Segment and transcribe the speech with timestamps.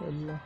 [0.00, 0.36] يلا.